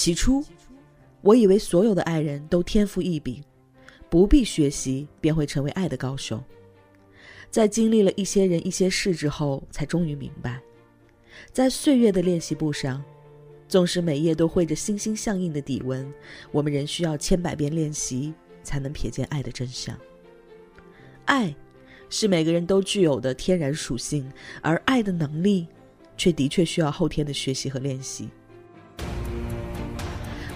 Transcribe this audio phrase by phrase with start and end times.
[0.00, 0.42] 起初，
[1.20, 3.44] 我以为所有的爱人都天赋异禀，
[4.08, 6.42] 不必学习便会成为爱的高手。
[7.50, 10.58] 在经历了一些人、一些事之后，才终于明白，
[11.52, 13.04] 在岁月的练习簿上，
[13.68, 16.10] 纵使每页都绘着心心相印的底纹，
[16.50, 18.32] 我们仍需要千百遍练习，
[18.62, 19.94] 才能瞥见爱的真相。
[21.26, 21.54] 爱，
[22.08, 24.32] 是每个人都具有的天然属性，
[24.62, 25.66] 而爱的能力，
[26.16, 28.30] 却的确需要后天的学习和练习。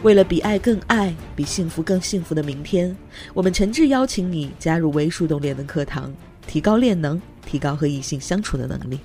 [0.05, 2.95] 为了比爱更爱、比幸福更幸福的明天，
[3.33, 6.13] 我们诚挚邀请你加入微树洞练能课堂。
[6.47, 9.01] 提高练能，提高和异性相处的能力，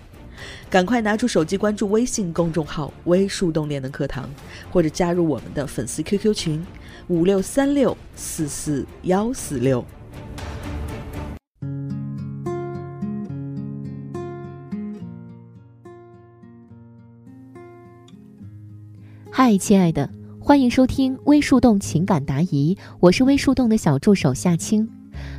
[0.69, 4.29] 赶快拿出手机关注微信公众号“微树洞练能课堂”，
[4.69, 6.61] 或者加入我们的粉丝 QQ 群：
[7.07, 9.85] 五六三六四四幺四六。
[19.31, 20.09] 嗨，亲爱的，
[20.49, 24.89] 欢迎收听微树洞情感答疑，我是微树洞的小助手夏青。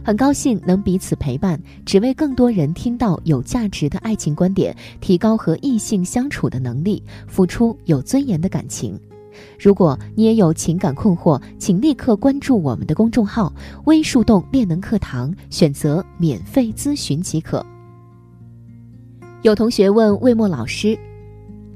[0.05, 8.97] 很高兴能彼此陪伴，只为更多人听到有价值的爱情观点，提高和异性相处的能力，付出有尊严的感情。
[9.58, 13.52] 如果你也有情感困惑，请立刻关注我们的公众号
[13.86, 17.67] “微树洞恋能课堂”，选择免费咨询即可。
[19.42, 20.97] 有同学问魏墨老师：“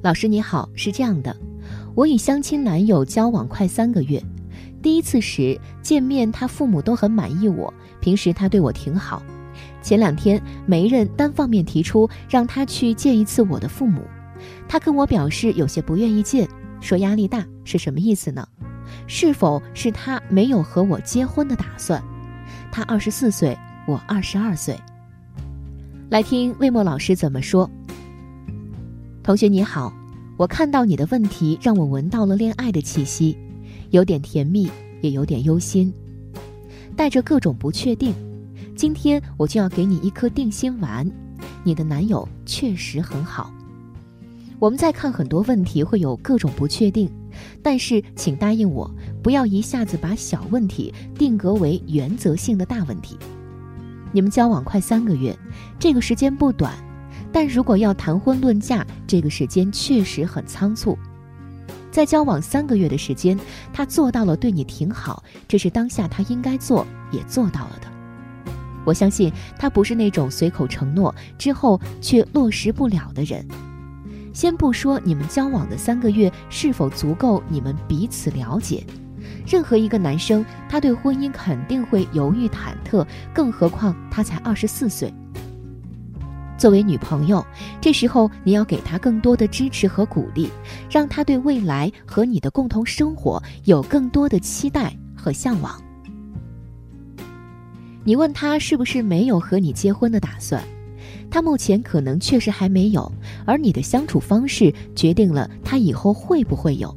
[0.03, 1.37] 老师你好，是这样的，
[1.95, 4.21] 我与相亲男友交往快三个月，
[4.83, 9.23] 第一次时见面，他父母都很满意我。”平时他对我挺好，
[9.81, 14.03] 前两天媒人单方面提出让他去见一次我的父母，
[14.69, 16.49] 他跟我表示有些不愿意见，
[16.81, 18.47] 说压力大，是什么意思呢？
[19.07, 22.03] 是否是他没有和我结婚的打算？
[22.73, 24.77] 他二十四岁，我二十二岁。
[26.11, 27.71] 来听魏墨老师怎么说。
[29.23, 29.93] 同学你好，
[30.37, 33.39] 我看到你的问题，让我闻到了恋爱的气息，
[33.91, 34.69] 有点甜蜜，
[35.01, 35.93] 也有点忧心。
[36.97, 38.13] 带着各种不确定，
[38.77, 41.09] 今天我就要给你一颗定心丸。
[41.63, 43.53] 你的男友确实很好。
[44.59, 47.09] 我们在看很多问题会有各种不确定，
[47.63, 48.91] 但是请答应我，
[49.23, 53.17] 不要一下子把小问题定格为原则性的大问题。
[54.11, 55.37] 你们交往快三个月，
[55.79, 56.73] 这个时间不短，
[57.35, 60.97] 但如果要谈婚论嫁，这个时间确实很仓促。
[61.91, 63.37] 在交往三个月的时间，
[63.73, 67.89] 他做到了对你挺好，这是当下他应该做也做到了的。
[68.85, 73.45] 我相信他不是那种随口承诺之后却落实不了的人。
[74.33, 78.87] 先不说你们交往的三个月是否足够你们彼此了解，
[79.45, 85.13] 任何一个男生他对婚姻肯定会犹豫忐忑，更何况他才二十四岁。
[86.65, 87.45] 作为女朋友，
[87.79, 90.49] 这时候你要给他更多的支持和鼓励，
[90.91, 95.79] 让他对未来和你的共同生活有更多的期待和向往。
[98.03, 100.65] 你问他是不是没有和你结婚的打算，
[101.31, 103.13] 他目前可能确实还没有，
[103.45, 106.97] 而你的相处方式决定了他以后会不会有。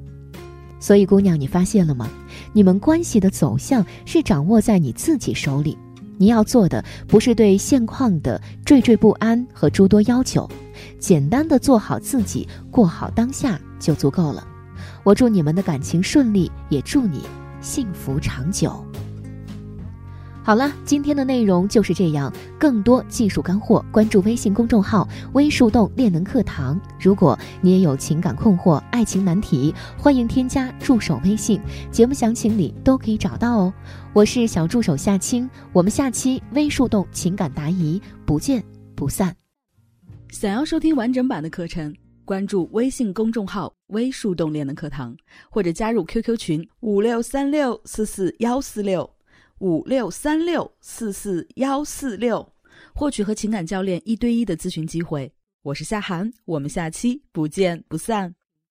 [0.79, 2.09] 所以，姑娘，你发现了吗？
[2.53, 5.77] 你们关系的走向是掌握在你自己手里。
[6.17, 10.49] 你要做的不是对现况的惴惴不安和诸多要求，
[10.99, 14.45] 简单的做好自己，过好当下就足够了。
[15.03, 17.21] 我祝你们的感情顺利，也祝你
[17.61, 18.83] 幸福长久。
[20.47, 22.33] 好了，今天的内容就是这样。
[22.57, 26.79] 更多技术干货，关注微信公众号“微树洞恋能课堂”。
[26.97, 31.59] 如果你也有情感困惑、爱情难题，欢迎添加助手微信，
[31.91, 33.73] 节目详情里都可以找到哦。
[34.13, 38.63] 我是小助手夏青，我们下期微树洞情感答疑不见
[38.95, 39.35] 不散。
[40.29, 41.93] 想要收听完整版的课程，
[42.23, 45.13] 关注微信公众号“微树洞恋能课堂”，
[45.51, 49.16] 或者加入 QQ 群五六三六四四幺四六。
[49.59, 52.53] 五六三六四四幺四六，
[52.93, 55.33] 获取和情感教练一对一的咨询机会。
[55.63, 58.36] 我是夏涵，我们下期不见不散。